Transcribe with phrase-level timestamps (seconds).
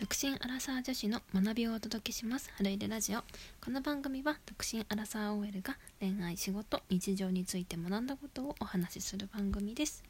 [0.00, 2.52] 独身アラサー女子の学びをお届けします。
[2.56, 3.24] 春入ラジオ。
[3.60, 10.04] この番組は独身アラサー OL が恋愛仕事日常について学んだことをお話しする番組です。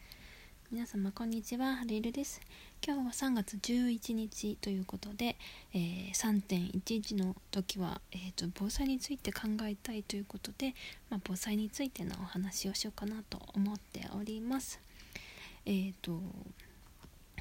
[0.71, 1.77] 皆様こんにちは。
[1.77, 2.43] 春入です。
[2.87, 5.37] 今日は3月11日ということで、
[5.73, 10.75] えー、3.11の時は、えーと、防災について考えたいということで、
[11.09, 14.83] まあ、防災についてのお話をしようかなと思っております。
[15.65, 16.21] えっ、ー、と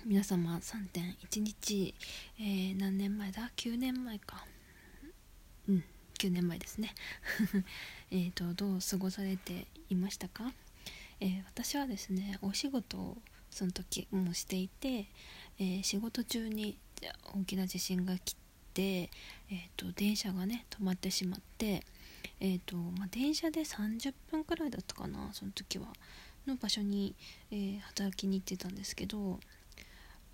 [0.05, 1.93] 皆様3.1日、
[2.39, 4.45] えー、何年前だ？9年前か。
[5.67, 5.83] うん
[6.19, 6.93] 9年前ですね。
[8.11, 10.53] えっとどう過ごされていましたか、
[11.19, 13.17] えー、私はですねお仕事を
[13.51, 15.07] その時もしていて、
[15.59, 16.77] えー、仕事中に
[17.33, 18.35] 大きな地震が来
[18.73, 21.85] て、えーと、電車がね止まってしまって、
[22.39, 25.93] えーとまあ、電車で30分くらいだったかなその時は。
[26.47, 27.13] の場所に、
[27.51, 29.39] えー、働きに行ってたんですけど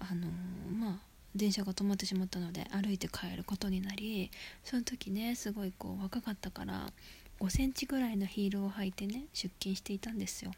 [0.09, 0.27] あの
[0.71, 0.99] まあ
[1.35, 4.29] 電車が止まってしまったので歩いて帰ることになり
[4.63, 6.91] その時ねすごいこう若かったから
[7.39, 10.51] 5センチぐらいのヒールを履いてね出勤していたんですよ。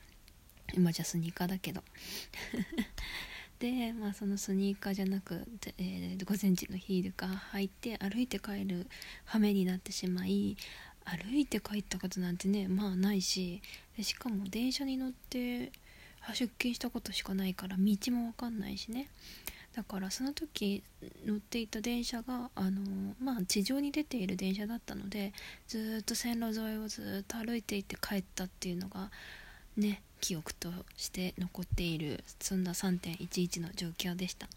[0.74, 1.84] 今じゃスニーカーだけど。
[3.60, 5.48] でまあそのスニーカーじゃなく、
[5.78, 8.88] えー、5センチのヒールが履いて歩いて帰る
[9.24, 10.58] 羽目になってしまい
[11.06, 13.62] 歩いて帰ったことなんてねまあないし
[14.02, 15.72] しかも電車に乗って
[16.34, 19.08] 出勤したことしかないから道も分かんないしね。
[19.76, 20.84] だからその時
[21.26, 25.34] 乗っていた電車があのまあ地上に出ている電車だったので
[25.68, 29.12] ずっと線路沿いをずっと歩いていって帰ったっていうのが
[29.76, 34.48] ね記憶として残っているそんな3.11の状況でした。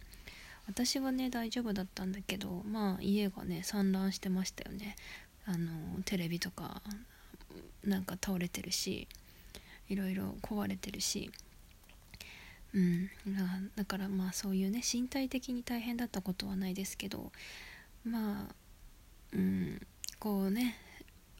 [0.68, 4.94] 私はね大丈夫だったんだけどまあ家がね散乱してましたよね。
[5.46, 5.68] あの
[6.04, 6.80] テレビとか
[7.82, 9.08] なんか倒れてるし
[9.88, 11.32] いろいろ壊れてるし。
[12.74, 13.10] うん、
[13.76, 17.32] だからまあそういうね身体的に大変だったことはないですけど
[18.04, 18.54] まあ
[19.32, 19.80] うん
[20.18, 20.76] こうね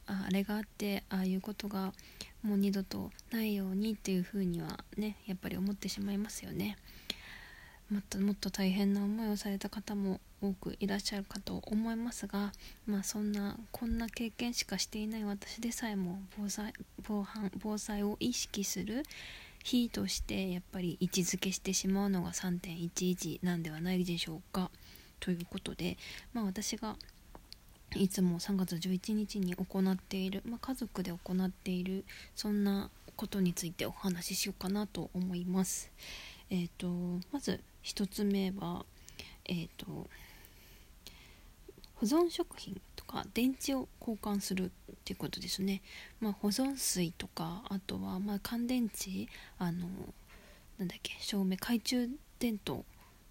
[0.07, 1.93] あれがあってああいうことが
[2.41, 6.77] もう二度とないようにっていうふうにはねやっぱり思ってしまいますよね。
[7.91, 12.51] もっともっと大変な思いをされた方も多くいらっしゃるかと思いますが
[12.85, 19.03] まあそんなこんな経験しかしていない私でさえも防災防犯防災を意識する
[19.63, 24.69] 日としてやっぱり位置づけしてしまうのが3.11なんではないでしょうか
[25.19, 25.97] ということで、
[26.33, 26.95] まあ、私が
[27.95, 32.05] いつも3月11日に行っている、まあ、家族で行っている
[32.35, 35.91] そんなことについてお話ししようかなと思います。
[36.49, 36.87] えーと、
[37.31, 38.85] まず1つ目は、
[39.45, 40.07] えーと
[41.99, 44.69] 保存食品か電池を交換するっ
[45.03, 45.81] ていうことですね、
[46.21, 49.27] まあ、保存水とかあとはま乾電池
[49.57, 49.87] あの
[50.77, 52.85] なんだっけ照明懐中電灯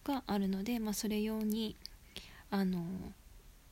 [0.04, 1.76] があるので、まあ、それ用に
[2.50, 2.82] あの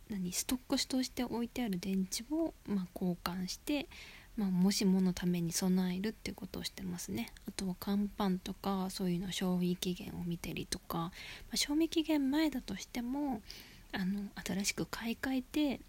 [0.09, 3.89] 何ストックしとして置いてある電池を、まあ、交換して、
[4.37, 7.33] まあ、もしものために備えるっていうことをしてますね。
[7.49, 11.11] あとは乾パンとかそういうの消費期限を見たりとか、ま
[11.55, 13.43] あ、賞味期限前だとしても
[13.93, 15.81] あの新しく買い替えて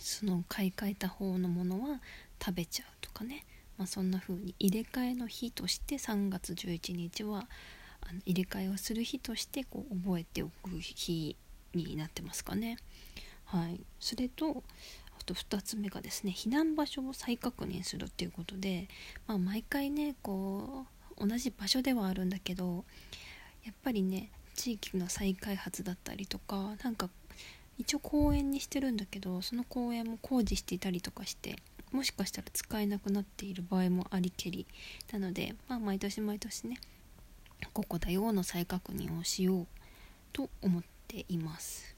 [0.00, 2.00] その買い替えた方のものは
[2.42, 3.44] 食べちゃうとかね、
[3.76, 7.46] まあ、そんな風に入れ替えの日として3月11日は
[8.00, 11.36] あの入れ替えをする日としてこう覚えておく日
[11.74, 12.78] になってますかね。
[13.44, 14.62] はい、それと
[15.18, 18.88] あと2つ目がですね避難場所を再確認するっていうことで、
[19.26, 20.86] まあ、毎回ねこ
[21.18, 22.84] う同じ場所ではあるんだけど
[23.64, 27.08] やっぱりね地域の再開発だったりとかなんか
[27.78, 31.56] 一応公園にしてるんだけどその公園も工事していたりとかして
[31.92, 34.66] もしかしたら使えなくなっている場合もありけり。
[35.12, 36.78] なので、まあ、毎年毎年ね
[37.72, 39.66] ここだよの再確認をしよう
[40.32, 41.96] と思っています。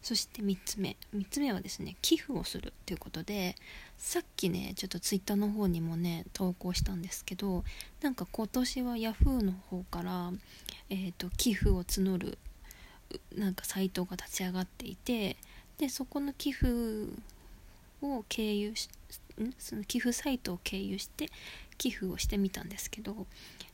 [0.00, 0.96] そして3つ目。
[1.14, 3.56] 3つ目はですね寄付をするということで
[3.98, 7.64] さっきねちょっと twitter の方にもね投稿したんですけど
[8.00, 10.32] なんか今年は Yahoo の方から、
[10.88, 12.38] えーと寄付を募る
[13.36, 15.36] なんかサイトが立ち上がっていて
[15.78, 16.66] でそこの寄付
[18.02, 18.88] を経由し
[19.40, 19.52] ん？
[19.58, 21.30] その寄付サイトを経由して
[21.78, 23.26] 寄付をしてみたんですけど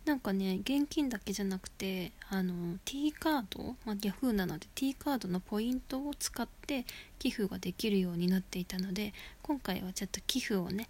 [0.05, 6.85] なんかね現金だけじゃなくてあの T カード、まあ、Yahoo なので T カードのポイントを使って
[7.19, 10.87] 寄付ができるようになっていたので今回はちょっと寄付をね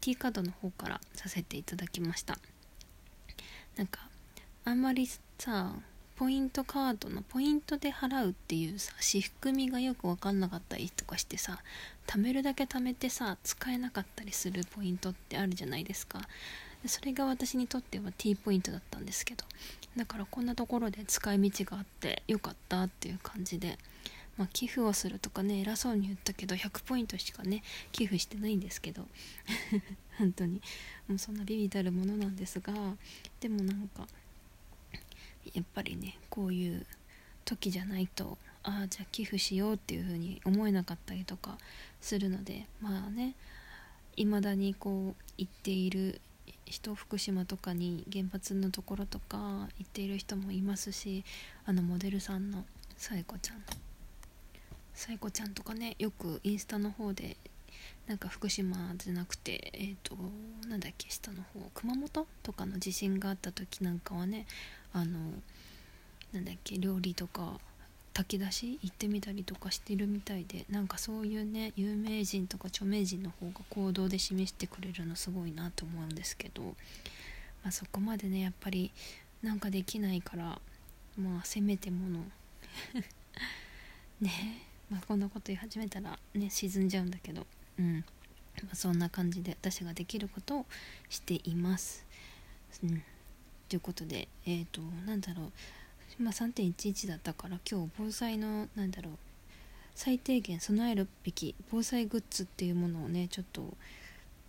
[0.00, 2.38] T カードの方からさせていただきました。
[3.76, 4.08] なんか
[4.64, 5.06] あんまり
[5.38, 5.74] さ
[6.16, 11.58] ポイントカードのポイントで払うっていうさ仕組みがよく分かんなかったりとかしてさ
[12.06, 16.20] 貯めるだけ貯めてさ使えなかったりするポイントってあるじゃないですか。
[16.86, 19.44] それが私にとっては T ポイントだったんですけど。
[19.96, 23.78] だからこんなところで使い道があってよかったっていう感じで、
[24.36, 27.62] まあ、寄付をするとかね偉そうに言ったけど100ポイントしかね
[27.92, 29.06] 寄付してないんですけど。
[30.18, 30.60] 本当に。
[31.08, 32.72] もうそんなビビたるものなんですが
[33.40, 34.06] でもなんか
[35.52, 36.86] やっぱりねこういう
[37.44, 41.58] 時じゃないとああじゃあ寄付しようっていう風に思えなかったりとか
[42.00, 43.34] するのでまあね
[44.16, 46.20] 未だにこう行っている
[46.66, 51.24] 人福島とかに原発のところとか行っている人もいますし
[51.66, 52.64] あのモデルさんの
[52.96, 53.62] さえこちゃんの
[54.94, 57.36] さえこちゃんとかねよくインスタの方で
[58.06, 60.16] なんか福島じゃなくてえっ、ー、と
[60.68, 64.46] なんだっけ下の方熊本とかの地震があった時なんかはね
[64.94, 65.18] あの
[66.32, 67.60] なんだっけ料理とか
[68.14, 76.70] 炊き出し行ってみたりとかしてるみたいでなんかそういうね有名人とか著名人の方が行動で示してくれるのすごいなと思うんですけど、ま
[77.68, 78.90] あ、そこまでねやっぱり
[79.42, 80.58] なんかできないから
[81.18, 82.24] まあせめてもの
[84.20, 84.30] ね
[84.90, 87.46] まあ、こんなこと言い始めたらね沈んじゃうんだけど
[87.78, 88.04] うん、
[88.72, 90.66] そんな感じで私ができることを
[91.08, 92.04] しています。
[92.82, 93.02] うん、
[93.68, 95.52] ということでえっ、ー、となんだろう。
[96.22, 99.12] まあ、3.11だったから今日防災のなんだろう。
[99.94, 103.62] 最低限備えるべき防災グッズっていうものをねちょっと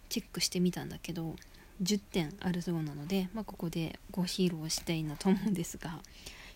[0.10, 1.36] チェックしてみたんだけど
[1.84, 6.00] 10点あるそうなので、まあ、ここでご披露したいなと思うんですが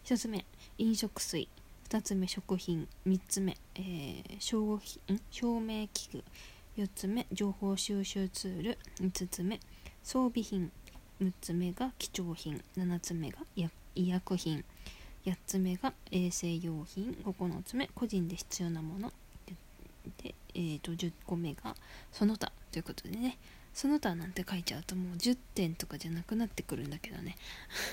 [0.06, 0.46] 1つ目
[0.80, 1.48] 飲食水。
[1.90, 2.88] 2つ目食品。
[3.06, 6.24] 3つ目、えー、商品照明器具。
[6.78, 8.78] 4つ目情報収集ツール。
[9.02, 9.60] 5つ目
[10.02, 10.72] 装備品。
[11.21, 12.62] 6つ目が貴重品。
[12.77, 13.39] 7つ目が
[13.95, 14.63] 医薬品。
[15.25, 17.13] 8つ目が衛生用品。
[17.25, 19.12] 9つ目個人で必要なもの。
[20.24, 21.75] で、えー、と10個目が
[22.12, 22.51] その他。
[22.71, 23.38] ということでね。
[23.74, 27.36] その他なんて書いちゃうともう10点とかじゃなくなってくるんだけどね。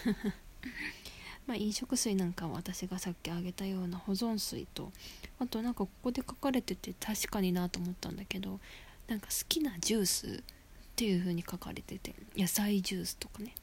[1.47, 4.93] まあ飲食水なんかは私がさっき挙げたような保存水と。
[5.39, 8.59] あとなんかここで書かれてて確かになと思ったんだけど
[9.07, 10.43] なんか好きなジュース
[10.97, 13.55] っていう風に書かれてて野菜ジュースとかね。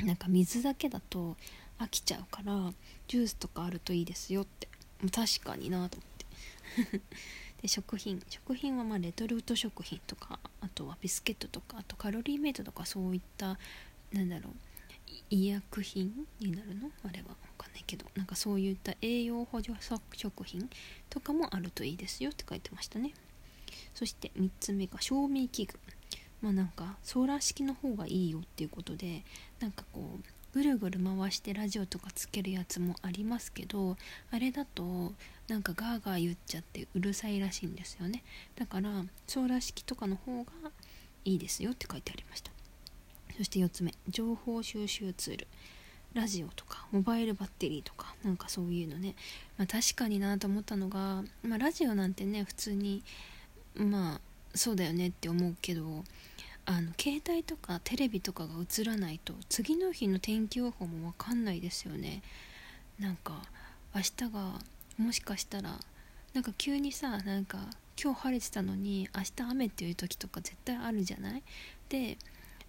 [0.00, 1.38] なんか水だけだと
[1.78, 2.74] 飽きちゃうから
[3.08, 4.68] ジュースとかあるといいですよって。
[5.10, 7.00] 確かになと思って。
[7.62, 8.22] で食品。
[8.28, 13.58] 食品はまレトルト食品とかあとはビスケットとかあとカロリーメイトとかそういった
[14.12, 14.52] なんだろう
[15.30, 16.90] 医薬品になるの？
[17.02, 18.04] あれは分かんないけど。
[18.14, 19.74] なんかそういった栄養補助
[20.14, 20.68] 食品
[21.08, 23.14] とかもあるといいですよって書いてましたね。
[23.94, 25.78] そして3つ目が照明器具。
[26.42, 29.22] まあなんかソーラー式の方がいいよっていうことで
[29.60, 33.96] なんかこうぐるぐる回してラジオとかつけるやつもありますけど
[34.30, 35.12] あれだと
[35.48, 38.22] なんかガーガー言っちゃってうるさいらしいんですよね。
[38.56, 38.90] だから
[39.26, 40.52] ソーラー式とかの方が
[41.24, 42.50] いいですよって書いてありました。
[43.36, 45.46] そして4つ目情報収集ツール。
[46.14, 49.14] ラジオとかモバイルバッテリーとかなんかそういうのね、
[49.56, 53.02] まあ、確かになと思ったのが、まあ、ラジオなんてね普通に
[53.74, 54.20] まあ
[54.54, 56.04] そうだよねって思うけど
[56.64, 62.22] あの携帯とかテレビとかが映らないと次の日の天気予報も分かんないですよね。
[62.98, 63.42] なんか
[63.94, 64.58] 明日が
[64.96, 65.78] もしかしたら
[66.34, 67.58] なんか急にさなんか
[68.02, 71.42] 今日晴れてたのに明日雨っていう時とか絶対あるじゃない？
[71.88, 72.16] で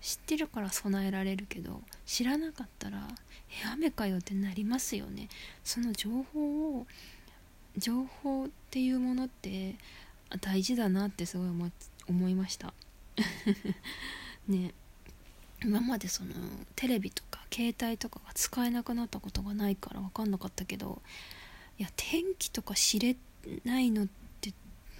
[0.01, 3.07] 知ってるから備えられるけど知らなかったら
[3.49, 5.29] え雨かよってなりますよね。
[5.63, 6.87] その情報を
[7.77, 9.75] 情報っていうものって
[10.41, 11.71] 大事だなってすごい
[12.09, 12.73] 思いました。
[14.47, 14.73] ね。
[15.63, 16.33] 今までその
[16.75, 21.01] テレビとか携帯とかが使えなくなったことがないから分かんなかったけど
[21.79, 23.15] いや天気とか知れ
[23.63, 24.07] ないのっ
[24.41, 24.51] て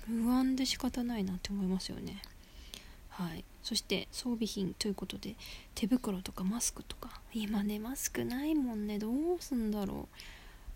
[0.05, 2.21] 不安で仕方ないなって思いますよね。
[3.09, 3.43] はい。
[3.61, 5.35] そして装備品ということで
[5.75, 7.21] 手袋とかマスクとか。
[7.33, 8.99] 今ねマスクないもんね。
[8.99, 10.15] どうすんだろう。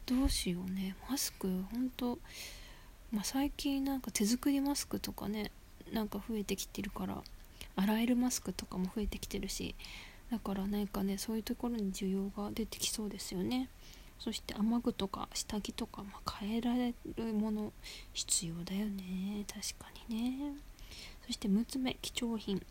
[0.05, 0.95] どうしようね。
[1.09, 2.19] マスクほんと
[3.11, 5.51] まあ、最近なんか手作りマスクとかね
[5.93, 7.21] なんか増えてきてるから
[7.75, 9.75] 洗えるマスクとかも増えてきてるし
[10.31, 13.69] だからなんかねそういうところに需要が出てきそうですよね。
[14.19, 17.71] そして雨具とか下着とか、まあ、変えられるもの
[18.13, 19.45] 必要だよね。
[19.47, 20.53] 確かにね。
[21.25, 22.61] そして6つ目貴重品、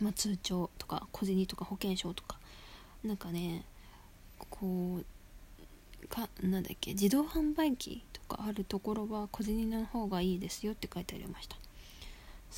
[0.00, 2.38] まあ、通帳とか小銭とか保険証とか。
[3.04, 3.64] なんかね
[4.38, 5.04] こう
[6.08, 11.56] かなんだっけ自動販売機とかあるところは小銭の方がいいですよって書いてありました。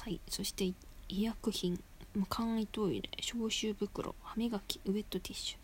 [0.09, 0.21] い。
[0.29, 0.73] そして
[1.09, 1.83] 医薬品。
[2.29, 3.11] 簡易トイレ。
[3.21, 4.15] 消臭袋。
[4.23, 4.81] 歯磨き。
[4.85, 5.57] ウェットティッシ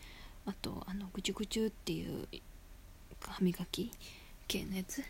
[0.47, 0.51] ュ。
[0.51, 2.27] あとあのぐちゅぐちゅっていう
[3.21, 3.91] 歯磨き。
[4.49, 5.03] 系のやつ。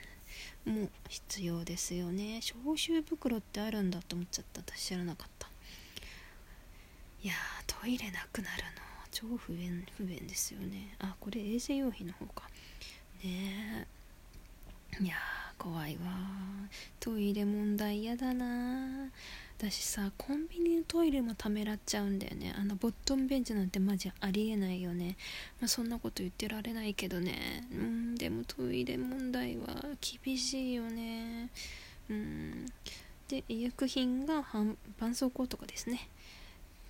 [0.65, 2.41] も必要ですよね。
[2.43, 4.61] 消臭袋ってあるんだと思っちゃった。
[4.61, 5.49] 私知らなかった。
[7.23, 7.35] いや
[7.67, 8.71] トイレなくなるの。
[9.11, 10.95] 超不便不便ですよね。
[11.01, 12.49] あこれ衛生用品の方か。
[13.25, 13.87] ね
[15.01, 15.17] えいや
[15.61, 16.01] 怖いわ。
[17.01, 19.11] トイレ問題やだな。
[19.59, 22.55] 私さコンビニのトイレもためらっちゃうんだよね。
[22.57, 25.19] あのボットンベンチなんてマジありえないよね、
[25.61, 27.69] まあ、そんなこと言ってられないけどね。
[27.71, 29.67] うんでもトイレ問題は
[30.25, 31.51] 厳しいよね。
[32.09, 32.67] うん。
[33.29, 36.09] で医薬品が絆創膏とかですね。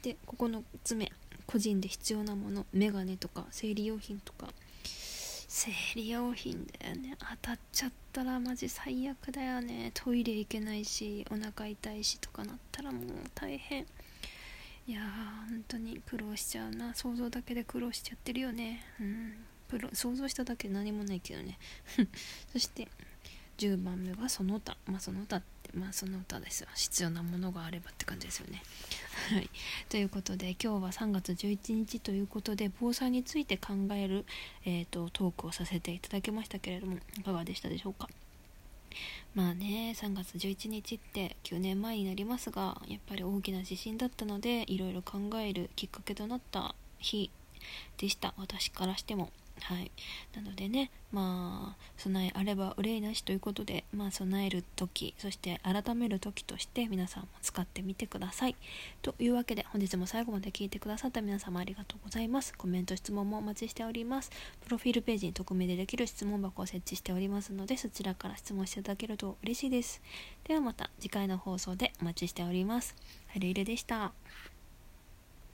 [0.02, 1.10] でここの爪
[1.44, 4.46] 個人で必要なものメガネとか生理用品とか。
[5.52, 7.16] 生理用品だよね。
[7.18, 9.90] 当たっちゃったらマジ最悪だよね。
[9.94, 13.02] トイレ行けないしお腹痛いしとかなったらもう
[13.34, 13.84] 大変。
[14.86, 16.94] いやー本当に苦労しちゃうな。
[16.94, 18.84] 想像だけで苦労しちゃってるよね。
[19.00, 19.32] うん。
[19.66, 21.58] プロ想像しただけで何もないけどね。
[22.52, 22.86] そして
[23.58, 24.76] 10番目がその他。
[24.86, 25.38] まあその他。
[25.38, 28.62] ってまあその他ですよ必要なものがあればって感じですよね。
[29.34, 29.50] はい、
[29.88, 34.24] ということで今日は3月11日ということで防災について考える、
[34.64, 38.08] えーと、トークをさせていただきましたけれどもいかがでしたでしょうか？
[39.34, 47.30] まあね3月11日って9年前になりますがやっぱり大きな地震だったのでいろいろ考えるきっかけとなった日
[47.98, 48.34] でした。
[48.36, 49.30] 私からしても。
[49.62, 49.90] はい、
[50.34, 58.56] なのでね、まあ、備えあれば憂いなしということで、まあ、備える時そして改める時として皆さんも使ってみてください。
[59.02, 62.54] というわけで本日も最後まで聞いてくださった皆様ありがとうございます。
[62.56, 64.30] コメント、質問もお待ちしております。
[64.64, 70.00] プロフィールページに匿名でできる質問箱を設置しておりますので、そちらから質問していただけると嬉しいです。
[70.44, 72.94] ではまた次回の放送でお待ちしております。
[73.28, 74.12] はるいるでした。